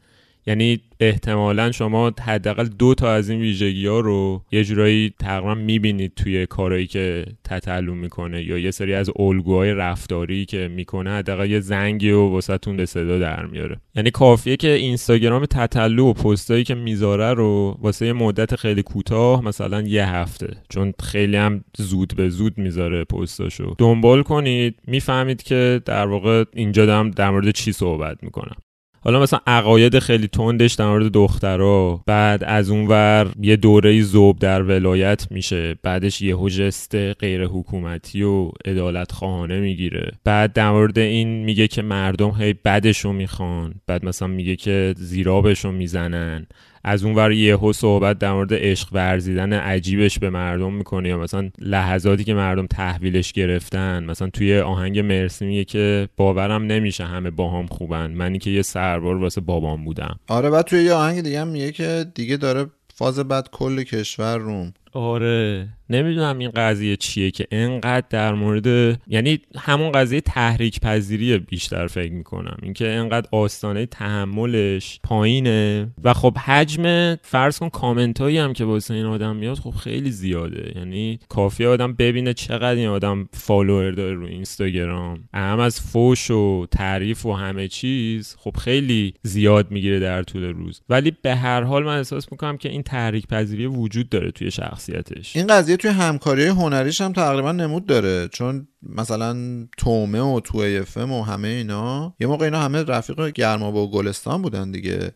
[0.45, 6.13] یعنی احتمالا شما حداقل دو تا از این ویژگی ها رو یه جورایی تقریبا می‌بینید
[6.15, 11.59] توی کارهایی که تتلو می‌کنه یا یه سری از الگوهای رفتاری که می‌کنه حداقل یه
[11.59, 13.77] زنگی و واسهتون به صدا در میاره.
[13.95, 19.45] یعنی کافیه که اینستاگرام تتلو و پستایی که می‌ذاره رو واسه یه مدت خیلی کوتاه
[19.45, 23.75] مثلا یه هفته چون خیلی هم زود به زود می‌ذاره پستاشو.
[23.77, 24.75] دنبال کنید.
[24.87, 28.55] می‌فهمید که در واقع اینجا دارم در مورد چی صحبت می‌کنم.
[29.03, 34.63] حالا مثلا عقاید خیلی تندش در مورد دخترها بعد از اونور یه دوره زوب در
[34.63, 35.75] ولایت میشه.
[35.83, 40.11] بعدش یه جست غیر حکومتی و عدالت خواهانه می‌گیره.
[40.23, 43.73] بعد در مورد این میگه که مردم هی بدشو می‌خوان.
[43.87, 46.47] بعد مثلا میگه که زیرابشو می‌زنن.
[46.83, 51.49] از اون ور یهو صحبت در مورد عشق ورزیدن عجیبش به مردم می‌کنه یا مثلا
[51.59, 57.67] لحظاتی که مردم تحویلش گرفتن مثلا توی آهنگ مرسی میگه که باورم نمیشه همه باهام
[57.67, 58.11] خوبن.
[58.11, 60.19] منی که یه سربار واسه بابام بودم.
[60.27, 64.37] آره بعد توی یه آهنگ دیگه هم میگه که دیگه داره فاز بد کل کشور
[64.37, 64.73] روم.
[64.91, 71.87] آره نمی‌دونم این قضیه چیه که انقدر در مورد یعنی همون قضیه تحریک پذیری بیشتر
[71.87, 72.57] فکر می‌کنم.
[72.63, 75.87] اینکه انقدر آستانه تحملش پایینه.
[76.03, 80.11] و خب حجم فرض کن کامنت هایی هم که واسه این آدم میاد خب خیلی
[80.11, 80.73] زیاده.
[80.75, 85.29] یعنی کافیه آدم ببینه چقدر این آدم follower داره رو اینستاگرام.
[85.33, 90.81] هم از فوش و تعریف و همه چیز خب خیلی زیاد می‌گیره در طول روز.
[90.89, 95.35] ولی به هر حال من احساس می‌کنم که این تحریک پذیری وجود داره توی شخصیتش.
[95.35, 98.27] این قضیه توی همکاری هنریش هم تقریبا نمود داره.
[98.27, 99.37] چون مثلا
[99.77, 104.41] تومه و تو افم و همه اینا یه موقع اینا همه رفیق گرما و گلستان
[104.41, 105.11] بودن دیگه.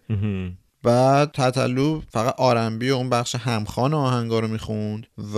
[0.83, 5.37] بعد تتلو فقط آرنبی و اون بخش همخان آهنگا رو می‌خوند و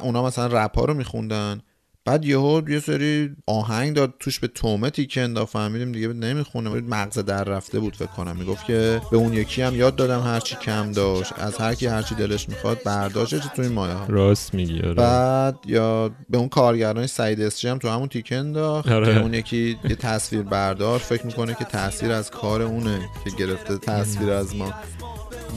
[0.00, 1.60] اونا مثلا رپ ها رو میخوندن.
[2.04, 6.70] بعد یهو یه سری آهنگ داد توش به تومه تیکه انداخت فهمیدیم دیگه نمی‌خونه.
[6.70, 8.36] مغز در رفته بود فکر کنم.
[8.36, 11.32] می‌گفت که به اون یکی هم یاد دادم هرچی کم داشت.
[11.36, 14.06] از هر کی هرچی دلش می‌خواد برداشت تو این مایه ها.
[14.08, 14.94] راست میگی آره.
[14.94, 19.14] بعد یا به اون کارگران سعید اسجی هم تو همون تیکه انداخت آره.
[19.14, 23.78] که اون یکی یه تصویر بردار فکر می‌کنه که تاثیر از کار اونه که گرفته
[23.78, 24.74] تصویر از ما.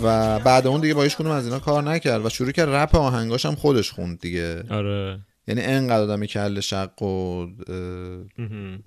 [0.03, 3.45] و بعد اون دیگه با هیچ از اینا کار نکرد و شروع کرد رپ آهنگاش
[3.45, 4.63] هم خودش خوند دیگه.
[4.69, 5.19] آره.
[5.47, 7.45] یعنی انقدر آدمی کل شق و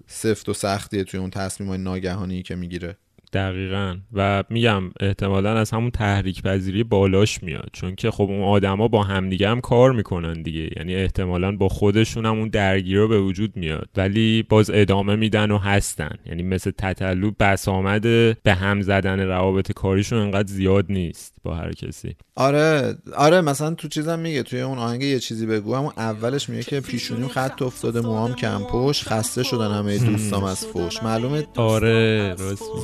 [0.06, 2.96] سفت و سختیه توی اون تصمیم های ناگهانی که می‌گیره.
[3.32, 3.96] دقیقا.
[4.12, 7.70] و میگم احتمالا از همون تحریک پذیری بالاش میاد.
[7.72, 10.70] چون که خب اون آدما با همدیگه هم کار می‌کنن دیگه.
[10.76, 13.88] یعنی احتمالا با خودشون هم اون درگیری به وجود میاد.
[13.96, 16.14] ولی باز ادامه میدن و هستن.
[16.26, 21.38] یعنی مثل تطلو بس آمده به هم زدن روابط کاریشون انقدر زیاد نیست.
[21.48, 22.16] با هر کسی.
[22.37, 25.74] آره آره مثلا تو چیزم میگه توی اون آهنگ یه چیزی بگو.
[25.74, 30.66] همون اولش میگه که پیشونیم خط افتاده موام کم پشت خسته شدن همه دوستام از
[30.66, 32.37] فوش معلومه آره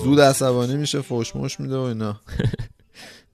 [0.04, 2.20] زود عصبانی میشه فوش مش میده و اینا.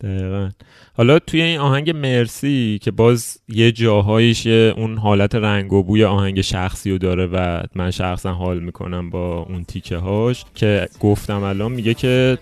[0.00, 0.50] دقیقا.
[0.96, 6.40] حالا توی این آهنگ مرسی که باز یه جاهایش اون حالت رنگ و بوی آهنگ
[6.40, 11.72] شخصی رو داره و من شخصا حال می‌کنم با اون تیکه هاش که گفتم الان
[11.72, 12.38] میگه که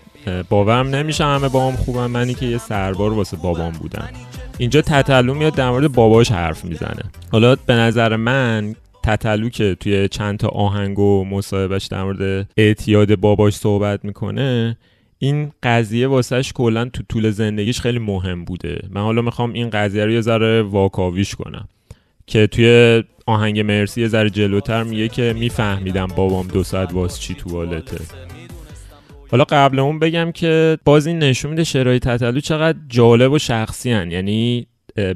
[0.49, 4.09] باورم نمیشه همه بابام خوبم منی که یه سربار واسه بابام بودم
[4.57, 7.03] اینجا تتلو میاد در مورد باباش حرف می‌زنه.
[7.31, 13.15] حالا به نظر من تتلو که توی چند تا آهنگ و مصاحبهش در مورد اعتیاد
[13.15, 14.77] باباش صحبت می‌کنه
[15.19, 18.81] این قضیه واسهش کلا تو طول زندگیش خیلی مهم بوده.
[18.89, 21.67] من حالا می‌خوام این قضیه رو یه ذره واکاویش کنم.
[22.27, 27.33] که توی آهنگ مرسی یه ذره جلوتر میگه که میفهمیدم بابام دو ساعت واس چی
[27.33, 27.97] توالته
[29.31, 33.91] حالا قبل اون بگم که باز این نشون میده شرایط تطلو چقدر جالب و شخصی
[33.91, 34.11] هن.
[34.11, 34.67] یعنی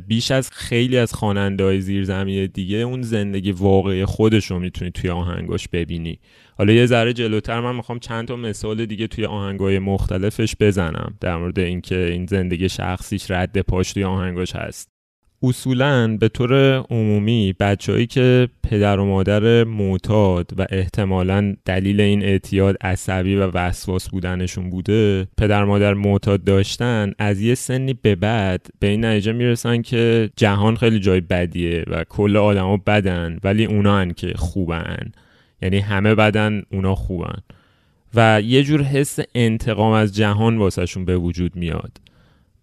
[0.07, 5.09] بیش از خیلی از خواننده های زیرزمینی دیگه اون زندگی واقعی خودش رو می‌تونی توی
[5.09, 6.19] آهنگاش ببینی
[6.57, 11.37] حالا یه ذره جلوتر من می‌خوام چند تا مثال دیگه توی آهنگای مختلفش بزنم در
[11.37, 14.92] مورد اینکه این زندگی شخصیش رد پاش توی آهنگاش هست
[15.43, 22.77] اصولا به طور عمومی بچههایی که پدر و مادر معتاد و احتمالا دلیل این اعتیاد
[22.81, 28.87] عصبی و وسواس بودنشون بوده پدر مادر معتاد داشتن از یه سنی به بعد به
[28.87, 34.13] این نتیجه می‌رسن که جهان خیلی جای بدیه و کل آدما بدن ولی اونا هن
[34.13, 35.11] که خوبن.
[35.61, 37.37] یعنی همه بدن اونا خوبن.
[38.15, 41.91] و یه جور حس انتقام از جهان واسهشون به وجود میاد.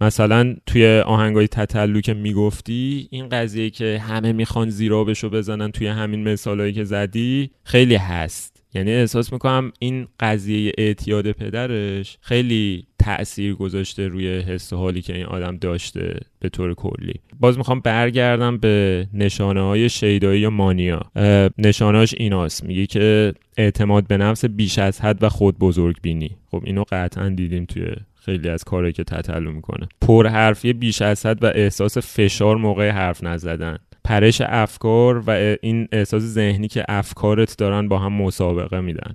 [0.01, 5.87] مثلا توی آهنگای تتلو که می‌گفتی این قضیه که همه می‌خوان زیرا بشو بزنن توی
[5.87, 8.57] همین مثالهایی که زدی خیلی هست.
[8.75, 15.17] یعنی احساس می‌کنم این قضیه اعتیاد پدرش خیلی تأثیر گذاشته روی حس و حالی که
[15.17, 17.15] این آدم داشته به طور کلی.
[17.41, 21.03] باز می‌خوام برگردم به نشانه های شیدایی یا مانیا.
[21.59, 22.65] نشانهاش ایناست.
[22.65, 27.29] میگه که اعتماد به نفس بیش از حد و خود بزرگ بینی خب اینو قطعا
[27.29, 27.87] دیدیم توی
[28.25, 29.89] خیلی از کارهایی که تطلو می‌کنه.
[30.01, 33.79] پرحرفی بیش از حد و احساس فشار موقع حرف نزدن.
[34.05, 39.15] پرش افکار و این احساس ذهنی که افکارت دارن با هم مسابقه میدن.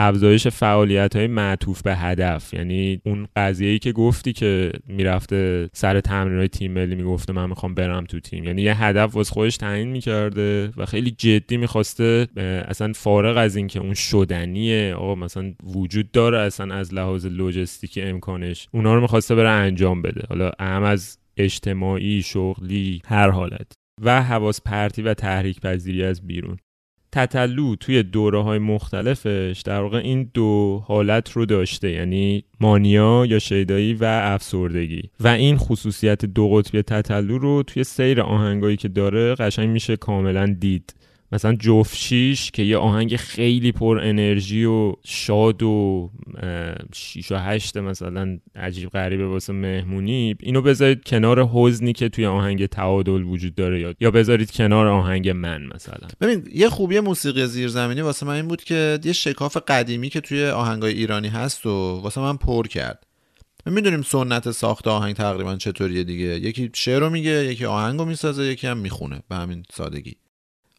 [0.00, 2.54] افزایش فعالیت های معطوف به هدف.
[2.54, 7.74] یعنی اون قضیه که گفتی که می‌رفته سر تمرین های تیم ملی می‌گفته من می‌خوام
[7.74, 8.44] برم تو تیم.
[8.44, 12.26] یعنی یه هدف واسه خودش تعیین می‌کرده و خیلی جدی می‌خواسته
[12.68, 18.68] اصلا فارغ از اینکه اون شدنیه آقا مثلا وجود داره اصلا از لحاظ لوجستیکی امکانش.
[18.72, 20.22] اونا رو می‌خواسته بره انجام بده.
[20.28, 23.72] حالا اهم از اجتماعی شغلی هر حالت.
[24.02, 26.56] و حواس پرتی و تحریک پذیری از بیرون.
[27.12, 33.38] تتلو توی دوره های مختلفش در واقع این دو حالت رو داشته یعنی مانیا یا
[33.38, 35.02] شیدایی و افسردگی.
[35.20, 40.56] و این خصوصیت دو قطبی تتلو رو توی سیر آهنگایی که داره قشنگ میشه کاملا
[40.60, 40.94] دید.
[41.32, 46.10] مثلا جفشیش که یه آهنگ خیلی پر انرژی و شاد و
[46.94, 52.66] شیش و هشت مثلا عجیب غریبه واسه مهمونی اینو بذارید کنار حزنی که توی آهنگ
[52.66, 56.08] تعادل وجود داره یا بذارید کنار آهنگ من مثلا.
[56.20, 60.46] ببین یه خوبی موسیقی زیرزمینی واسه من این بود که یه شکاف قدیمی که توی
[60.46, 63.06] آهنگای ایرانی هست و واسه من پر کرد.
[63.66, 66.24] می‌دونیم سنت ساخت آهنگ تقریبا چطوریه دیگه.
[66.24, 69.22] یکی شعر رو میگه یکی آهنگ رو می‌سازه یکی هم می‌خونه.
[69.28, 70.16] به همین سادگی.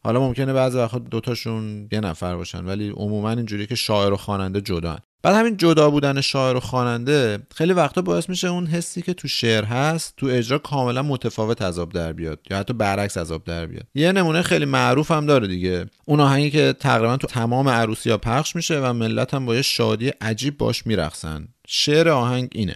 [0.04, 4.62] حالا ممکنه بعضی وقتا دوتاشون یه نفر باشن ولی عموما اینجوری که شاعر و خواننده
[4.62, 5.00] جدا هن.
[5.22, 9.28] بعد همین جدا بودن شاعر و خواننده خیلی وقتا باعث میشه اون حسی که تو
[9.28, 13.84] شعر هست تو اجرا کاملا متفاوت عذاب در بیاد یا حتی برعکس عذاب در بیاد.
[13.96, 15.86] یه نمونه خیلی معروف هم داره دیگه.
[16.06, 19.62] اون آهنگی که تقریبا تو تمام عروسی ها پخش میشه و ملت هم با یه
[19.62, 21.48] شادی عجیب باش میرقصن.
[21.68, 22.76] شعر آهنگ اینه.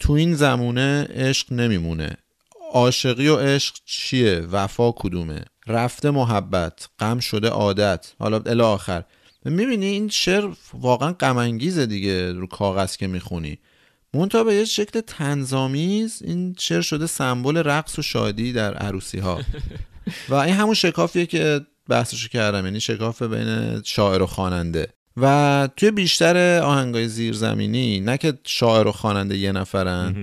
[0.00, 2.16] تو این زمونه عشق نمیمونه.
[2.72, 8.12] عاشقی و عشق چیه؟ وفا کدومه؟ رفته محبت غم شده عادت.
[8.18, 9.04] حالا الی آخر.
[9.44, 13.58] می‌بینی این شعر واقعا غم دیگه رو کاغذ که می‌خونی.
[14.14, 19.40] منتها به یه شکل تنظامیز این شعر شده سمبل رقص و شادی در عروسی ها
[20.28, 24.88] و این همون شکافیه که بحثشو کردم یعنی شکاف بین شاعر و خواننده.
[25.16, 30.14] و توی بیشتر آهنگای زیرزمینی نه که شاعر و خواننده یه نفرن.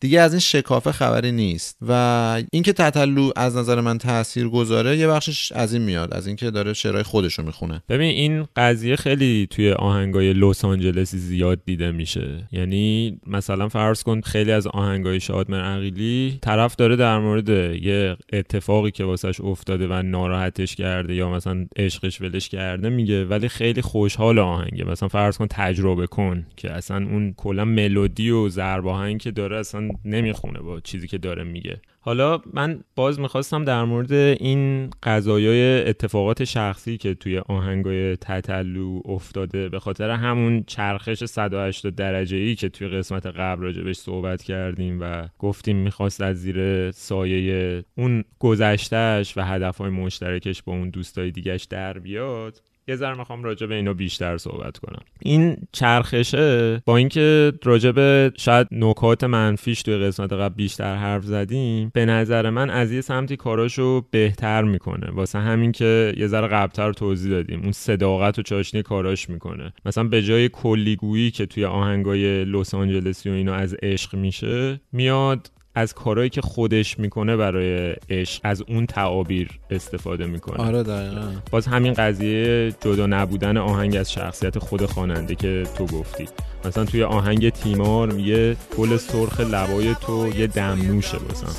[0.00, 1.78] دیگه از این شکافه خبری نیست.
[1.88, 6.50] و اینکه تتلو از نظر من تاثیر گذاره یه بخشش از این میاد از اینکه
[6.50, 7.82] داره شعرهای خودشو می‌خونه.
[7.88, 12.48] ببین این قضیه خیلی توی آهنگای لس آنجلسی زیاد دیده میشه.
[12.52, 17.48] یعنی مثلا فرض کن خیلی از آهنگای شادمر عقیلی طرف داره در مورد
[17.82, 23.48] یه اتفاقی که واسش افتاده و ناراحتش کرده یا مثلا عشقش ولش کرده میگه ولی
[23.48, 24.84] خیلی خوشحال آهنگه.
[24.84, 29.56] مثلا فرض کن تجربه کن که اصلا اون کلا ملودی و ضرب آهنگ که داره
[29.58, 31.80] اصلا نمی‌خونه با چیزی که داره میگه.
[32.00, 39.68] حالا من باز می‌خواستم در مورد این قضایای اتفاقات شخصی که توی آهنگای تتلو افتاده
[39.68, 45.28] به خاطر همون چرخش 180 درجه ای که توی قسمت قبل راجبش صحبت کردیم و
[45.38, 51.98] گفتیم می‌خواست از زیر سایه اون گذشتهش و هدفهای مشترکش با اون دوستای دیگهش در
[51.98, 55.02] بیاد یه ذره می‌خوام راجع به اینو بیشتر صحبت کنم.
[55.20, 61.90] این چرخشه با اینکه راجع به شاید نکات منفیش توی قسمت قبل بیشتر حرف زدیم
[61.94, 65.10] به نظر من از یه سمتی کاراشو بهتر می‌کنه.
[65.10, 67.60] واسه همین که یه ذره قبلتر توضیح دادیم.
[67.62, 69.72] اون صداقت و چاشنی کاراش می‌کنه.
[69.84, 75.50] مثلا به جای کلیگویی که توی آهنگای لس آنجلسی و اینو از عشق میشه میاد
[75.74, 80.56] از کارهایی که خودش می‌کنه برای عشق از اون تعابیر استفاده می‌کنه.
[80.56, 81.32] آره دقیقا.
[81.50, 86.28] باز همین قضیه جدا نبودن آهنگ از شخصیت خود خواننده که تو گفتی.
[86.64, 91.50] مثلا توی آهنگ تیمار میگه گل سرخ لبای تو یه دمنوشه مثلا.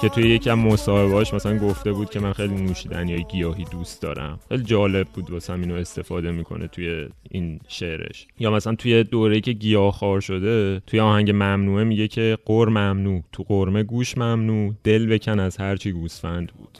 [0.00, 4.38] که توی از مصاحبهاش مثلا گفته بود که من خیلی نوشیدنی یا گیاهی دوست دارم.
[4.48, 8.26] خیلی جالب بود واسه اینو استفاده می‌کنه توی این شعرش.
[8.38, 13.22] یا مثلا توی دوره که گیاه خار شده توی آهنگ ممنوعه میگه که قر ممنوع
[13.32, 16.78] تو قرمه گوش ممنوع دل بکن از هرچی گوسفند بود.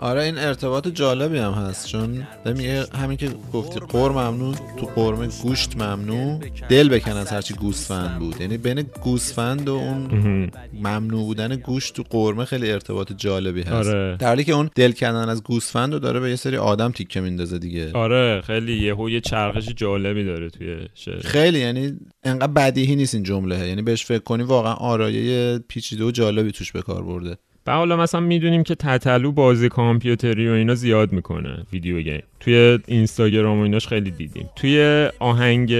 [0.00, 5.28] آره این ارتباط جالبی هم هست چون میگه همین که گفتی قور ممنوع تو قرمه
[5.42, 8.40] گوشت ممنوع دل بکن از هرچی گوسفند بود.
[8.40, 13.88] یعنی بین گوسفند و اون ممنوع بودن گوشت تو قرمه خیلی ارتباط جالبی هست.
[13.88, 14.16] آره.
[14.16, 17.20] در حالی که اون دل کندن از گوسفند رو داره به یه سری آدم تیکه
[17.20, 17.92] میندازه دیگه.
[17.92, 21.20] آره خیلی یهو یه چرخش جالبی داره توی شعر.
[21.20, 26.10] خیلی یعنی انقدر بدیهی نیست این جمله یعنی بهش فکر کنی واقعا آرایه پیچیده و
[26.10, 27.36] جالبی توش به کار برده.
[27.66, 32.22] و حالا مثلا می‌دونیم که تتلو بازی کامپیوتری و اینا زیاد می‌کنه video game.
[32.40, 34.48] توی اینستاگرام و ایناش خیلی دیدیم.
[34.56, 35.74] توی آهنگ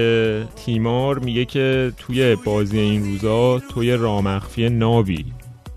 [0.55, 5.25] تیمار میگه که توی بازی این روزا توی راه مخفی نابی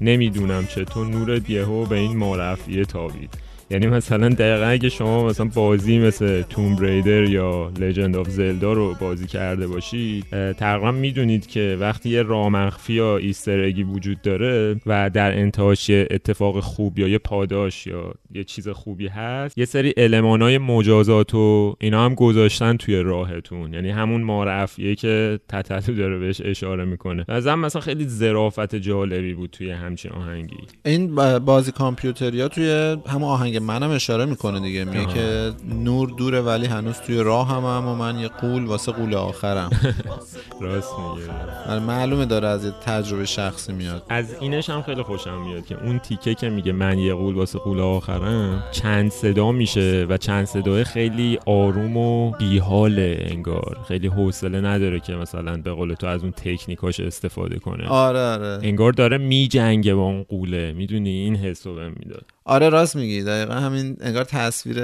[0.01, 5.47] نمی‌دونم چطور نور یهو به این مار افعیه تابید یعنی مثلا دقیقا اگه شما مثلا
[5.55, 11.77] بازی مثل Tomb Raider یا Legend of Zelda رو بازی کرده باشید تقریبا می‌دونید که
[11.81, 16.99] وقتی یه راه مخفی یا Easter egg ی وجود داره و در انتهاش اتفاق خوب
[16.99, 22.15] یا یه پاداش یا یه چیز خوبی هست یه سری المانای مجازات و اینا هم
[22.15, 23.75] گذاشتن توی راهتون.
[23.75, 27.25] یعنی همون مار افعیه که تتلو داره بهش اشاره می‌کنه.
[27.29, 30.57] هم مثلا خیلی ظرافت جالبی بود توی همچین آهنگی.
[30.85, 36.41] این بازی کامپیوتری ها توی همون آهنگ منم اشاره می‌کنه دیگه؟ میگه که نور دوره
[36.41, 39.71] ولی هنوز توی راه هم هم و من یه قول واسه قول آخرم.
[40.61, 41.79] راست میگه.
[41.79, 44.03] معلومه داره از یه تجربه شخصی میاد.
[44.09, 47.59] از اینش هم خیلی خوشم میاد که اون تیکه که میگه من یه قول واسه
[47.59, 53.79] قول آخرم چند صدا میشه و چند صدای خیلی آروم و بیحاله انگار.
[53.89, 57.89] خیلی حوصله نداره که مثلا به قول تو از اون تکنیکاش استفاده کنه.
[57.89, 58.59] آره آره.
[58.63, 60.73] انگار داره میجنگه با اون قوله.
[60.73, 62.25] می‌دونی؟ این حسو بهم می‌داد.
[62.45, 63.23] آره راست میگی.
[63.23, 64.77] دقیقا همین انگار تصویر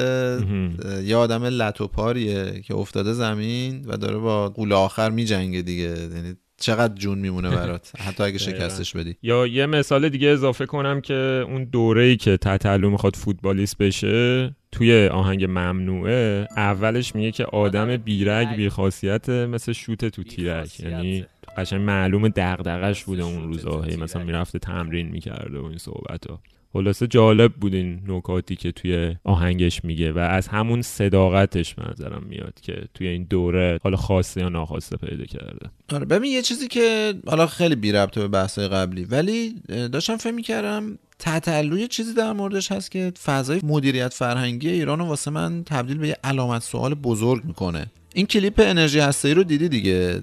[1.05, 5.85] یه آدم لطوپاریه که افتاده زمین و داره با قول آخر میجنگه دیگه.
[5.85, 9.17] یعنی چقدر جون میمونه برات حتی اگه شکستش بدی.
[9.23, 14.55] یا یه مثال دیگه اضافه کنم که اون دوره ای که تتلو می‌خواد فوتبالیست بشه
[14.73, 20.81] توی آهنگ ممنوعه اولش میگه که آدم بیرگ بیخاصیت مثل شوت تو تیرک.
[20.81, 23.83] یعنی قشنگ معلوم دغدغش بوده اون روزا.
[23.83, 26.41] هی مثلا می‌رفته تمرین می‌کرده و این صحبت ها
[26.77, 32.55] خلاصه جالب بود این نکاتی که توی آهنگش میگه و از همون صداقتش منظرم میاد
[32.63, 35.71] که توی این دوره حالا خواسته یا ناخواسته پیدا کرده.
[35.93, 39.55] آره ببین یه چیزی که حالا خیلی بی ربطه به بحثای قبلی ولی
[39.93, 45.31] داشتم فهم می‌کردم تتلو یه چیزی در موردش هست که فضای مدیریت فرهنگی ایران واسه
[45.31, 47.87] من تبدیل به یه علامت سوال بزرگ می‌کنه.
[48.15, 50.23] این کلیپ انرژی هسته‌ای رو دیدی دیگه؟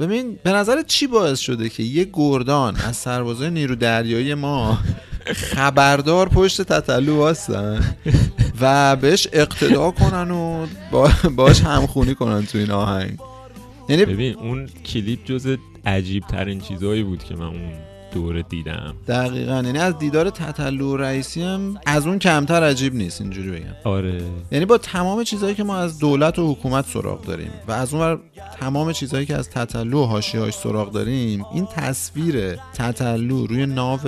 [0.00, 4.78] ببین به نظر چی باعث شده که یه گردان از سربازای نیرو دریایی ما
[5.34, 7.96] خبردار پشت تتلو واسن
[8.60, 10.66] و بهش اقتدا کنن و
[11.36, 13.18] باش همخونی کنن تو این آهنگ.
[13.88, 15.56] یعنی ببین اون کلیپ جز
[15.86, 17.72] عجیب ترین چیزایی بود که من اون
[18.16, 18.94] دوره دیدم.
[19.08, 19.54] دقیقا.
[19.54, 23.74] یعنی از دیدار تطلو رئیسی هم از اون کمتر عجیب نیست اینجوری بگم.
[23.84, 24.22] آره.
[24.52, 28.18] یعنی با تمام چیزهایی که ما از دولت و حکومت سراغ داریم و از اون
[28.60, 34.00] تمام چیزهایی که از تطلو و حاشیه‌هاش سراغ داریم این تصویر تطلو روی ناو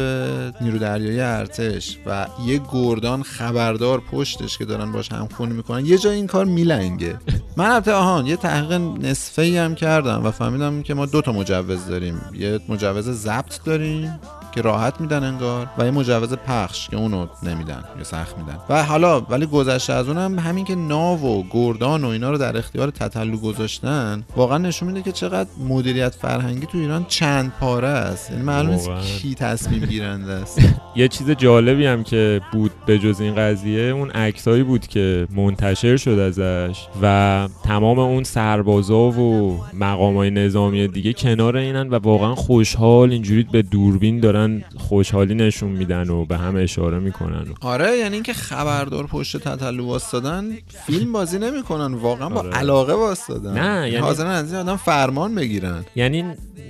[0.61, 6.17] نیرو دریایی ارتش و یه گردان خبردار پشتش که دارن باش همخونی می‌کنن یه جای
[6.17, 7.19] این کار میلنگه.
[7.57, 11.33] من البته آهان یه تحقیق نصفه ای هم کردم و فهمیدم که ما دو تا
[11.33, 12.21] مجوز داریم.
[12.39, 14.38] یه مجوز ضبط داریم Bye.
[14.53, 18.59] که راحت میدن انگار و یه مجوز پخش که اونو نمیدن یا سخت میدن.
[18.69, 22.57] و حالا ولی گذشته از اونم همین که ناو و گردان و اینا رو در
[22.57, 28.31] اختیار تطلو گذاشتن واقعا نشون میده که چقدر مدیریت فرهنگی تو ایران چند پاره است.
[28.31, 28.91] یعنی معلوم نیست
[29.23, 30.61] کی تصمیم گیرنده است.
[30.97, 35.97] یه چیز جالبی هم که بود به جز این قضیه اون عکسایی بود که منتشر
[35.97, 43.13] شد ازش و تمام اون سربازا و مقامای نظامی دیگه کنار اینن و واقعا خوشحال
[43.13, 44.38] اینجوری به دوربین دارن
[44.77, 47.47] خوشحالی نشون میدن و به هم اشاره می‌کنن.
[47.61, 50.51] آره یعنی اینکه خبردار پشت تطلو واسدادن
[50.87, 52.51] فیلم بازی نمی‌کنن واقعا با آره.
[52.51, 55.85] علاقه واسدادن نه یعنی حاضرن از این آدم فرمان بگیرن.
[55.97, 56.25] یعنی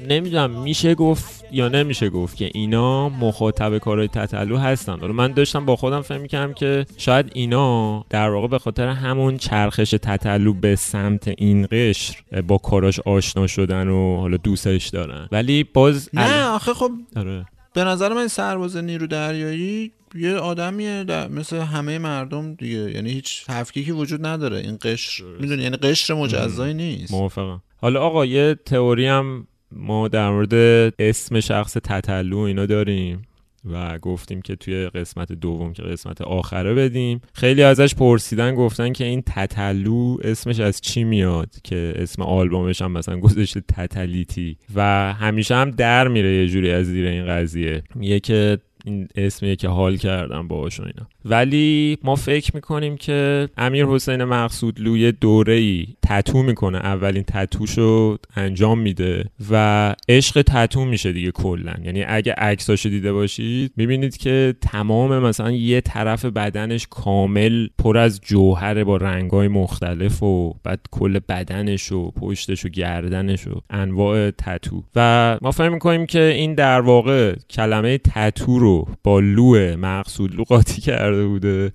[0.08, 5.06] نمی‌دونم میشه گفت یا نمیشه گفت که اینا مخاطب کارهای تطلو هستن.
[5.06, 9.90] من داشتم با خودم فهم می‌کنم که شاید اینا در واقع به خاطر همون چرخش
[9.90, 12.16] تطلو به سمت این قشر
[12.46, 15.28] با کاراش آشنا شدن و حالا دوستش دارن.
[15.32, 17.46] ولی باز نه آخه خب آره.
[17.72, 22.90] به نظر من سرباز نیرو دریایی یه آدمیه مثل همه مردم دیگه.
[22.90, 24.56] یعنی هیچ تفکیکی وجود نداره.
[24.56, 27.12] این قشر می‌دونی؟ یعنی قشر مجزایی نیست.
[27.12, 27.62] موافقم.
[27.76, 30.54] حالا آقا یه تئوری هم ما در مورد
[30.98, 33.22] اسم شخص تتلو اینا داریم.
[33.64, 37.20] و گفتیم که توی قسمت دوم که قسمت آخره بدیم.
[37.34, 42.92] خیلی ازش پرسیدن گفتن که این تتلو اسمش از چی میاد؟ که اسم آلبومش هم
[42.92, 44.56] مثلا گذاشته تتلیتی.
[44.74, 47.82] و همیشه هم در میره یه جوری از زیر این قضیه.
[47.94, 51.08] میگه که این اسمیه که حال کردم باهاش اینا.
[51.24, 56.78] ولی ما فکر می‌کنیم که امیر حسین مقصود لوی دوره ای تتو می‌کنه.
[56.78, 61.74] اولین تتوشو انجام میده و عشق تتو میشه دیگه کلا.
[61.84, 68.20] یعنی اگه عکساشو دیده باشید می‌بینید که تمام مثلا یه طرف بدنش کامل پر از
[68.20, 74.82] جوهر با رنگای مختلف و بعد کل بدنش و پشتش و گردنش و انواع تتو.
[74.96, 78.67] و ما فکر می‌کنیم که این در واقع کلمه تتو رو
[79.04, 81.72] با لو مقصود لو قاطی کرده بوده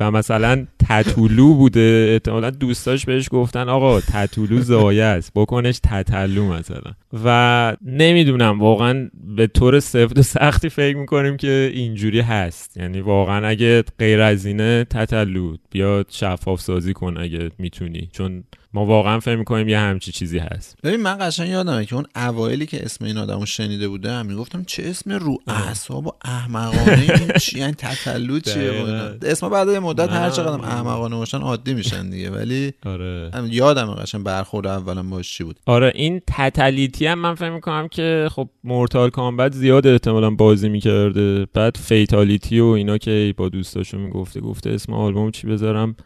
[0.00, 2.10] و مثلا تتولو بوده.
[2.12, 6.92] احتمالا دوستاش بهش گفتن آقا تتولو زایه است بکنش تتلو مثلا.
[7.24, 12.76] و نمی‌دونم واقعا به طور سفت و سختی فکر می‌کنیم که اینجوری هست.
[12.76, 18.08] یعنی واقعا اگه غیر از اینه تتلو بیاد شفاف سازی کن اگه می‌تونی.
[18.12, 18.44] چون
[18.74, 20.76] ما واقعا فهم می‌کنیم یه همچی چیزی هست.
[20.82, 24.82] ببین من قشنگ یادمه که اون اوایلی که اسم این آدمو شنیده بودم می‌گفتم چه
[24.86, 28.86] اسم رو اعصاب و احمقانه این چی؟ یعنی تتلو چیه
[29.22, 33.30] اسم بعد یه مدت هر چقدر احمقانه باشن عادی میشن دیگه ولی آره.
[33.50, 35.56] یادم قشنگ برخورد اولا باش چی بود.
[35.66, 41.46] آره این تتلیتی هم من فهم می‌کنم که خب مورتال کامبت زیاد احتمالا بازی می‌کرده.
[41.54, 45.96] بعد فیتالیتی و اینا که با دوستاشو می‌گفته گفته اسم آلبوم چی بذارم؟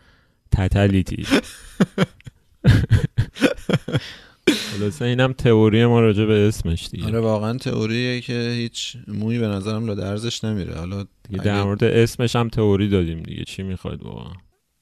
[0.52, 1.26] تتلیتی.
[4.48, 7.06] خلاصه اینم تئوری ما راجع به اسمش دیگه.
[7.06, 10.74] آره واقعا تئوریه که هیچ موی به نظرم لا درزش نمیره.
[10.74, 13.44] حالا دیگه در مورد اسمش هم تئوری دادیم دیگه.
[13.44, 14.32] چی می‌خواید واقعا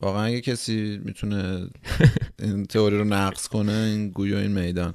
[0.03, 1.68] واقعا اگه کسی می‌تونه
[2.38, 4.94] این تئوری رو نقص کنه این گویا این میدان.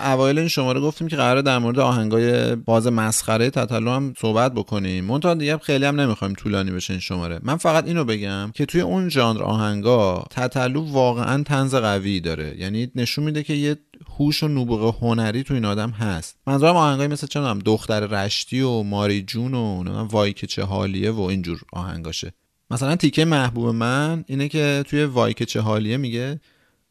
[0.00, 5.04] اوایل این شماره گفتیم که قراره در مورد آهنگای باز مسخره تطلو هم صحبت بکنیم.
[5.04, 7.40] منتها دیگه خیلی هم نمی‌خوایم طولانی بشه این شماره.
[7.42, 12.54] من فقط اینو بگم که توی اون ژانر آهنگا تطلو واقعا تنز قوی داره.
[12.58, 13.76] یعنی نشون میده که یه
[14.18, 16.36] هوش و نبوغ هنری تو این آدم هست.
[16.46, 21.20] منظورم آهنگای مثل چه دختر رشتی و ماری جون و وای که چه حالیه و
[21.20, 22.32] اینجور آهنگاشه.
[22.72, 26.40] مثلا تیکه محبوب من اینه که توی وای که چه حالیه میگه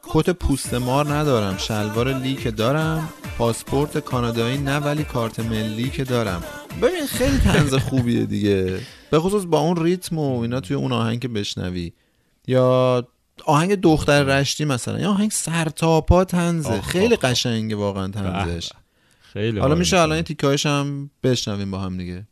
[0.04, 6.04] کت پوست مار ندارم شلوار لی که دارم پاسپورت کانادایی نه ولی کارت ملی که
[6.04, 6.44] دارم.
[6.82, 8.80] ببین خیلی تنز خوبیه دیگه.
[9.12, 11.94] به خصوص با اون ریتم و اینا توی اون آهنگ که بشنوی.
[12.48, 13.08] یا
[13.46, 15.00] آهنگ دختر رشتی مثلا.
[15.00, 18.70] یا آهنگ سرتاپا تنزه خیلی قشنگه واقعا تنزش
[19.22, 22.28] خیلی حالا میشه الان تیکایش هم بشنویم با هم دیگه.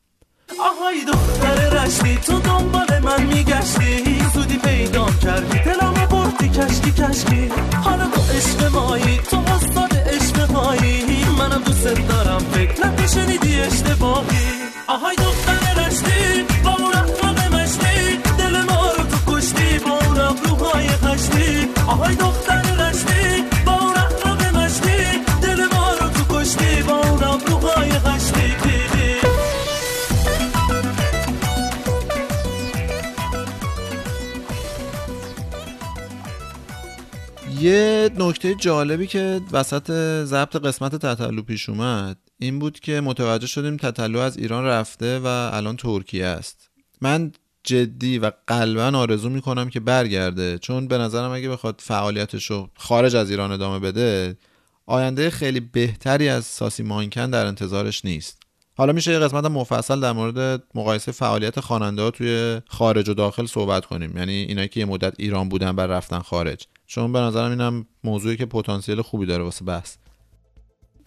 [0.57, 4.21] آهای دختر رشتی تو دنبال من میگشتی.
[4.33, 7.51] زودی پیدام کردی دلمو بردی کشکی کشکی
[7.83, 14.49] حالا تو عشق مایی تو استاد عشق مایی منم دوست دارم فکر نکن شنیدی اشتباهی.
[14.87, 18.17] آهای دختر رشتی با اون اخلاق مشتی.
[18.37, 21.67] دل ما رو تو کشتی با اون ابروهای خشتی.
[21.87, 22.58] آهای دختر
[37.61, 39.91] یه نکته جالبی که وسط
[40.23, 45.25] ضبط قسمت تتلو پیش اومد این بود که متوجه شدیم تتلو از ایران رفته و
[45.25, 46.69] الان ترکیه است.
[47.01, 47.31] من
[47.63, 53.15] جدی و قلبا آرزو می‌کنم که برگرده چون به نظرم اگه بخواد فعالیتش رو خارج
[53.15, 54.37] از ایران ادامه بده
[54.85, 58.41] آینده خیلی بهتری از ساسی مانکن در انتظارش نیست.
[58.77, 63.45] حالا میشه یه قسمت مفصل در مورد مقایسه فعالیت خواننده ها توی خارج و داخل
[63.45, 64.17] صحبت کنیم.
[64.17, 66.67] یعنی اینایی که یه مدت ایران بودن بر رفتن خارج.
[66.89, 69.95] چون به نظرم اینم موضوعی که پتانسیل خوبی داره واسه بحث.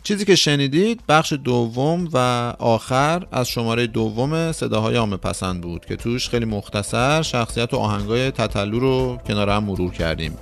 [0.02, 2.16] چیزی که شنیدید بخش دوم و
[2.58, 8.30] آخر از شماره دوم صداهای عامه پسند بود که توش خیلی مختصر شخصیت و آهنگای
[8.30, 10.38] تتلو رو کنار هم مرور کردیم.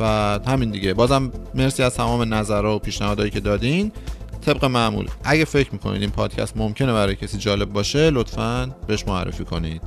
[0.00, 0.04] و
[0.46, 0.94] همین دیگه.
[0.94, 3.92] بازم مرسی از تمام نظرها و پیشنهادهایی که دادین.
[4.40, 5.08] طبق معمول.
[5.24, 9.82] اگه فکر می‌کنید این پادکست ممکنه برای کسی جالب باشه لطفا بهش معرفی کنید.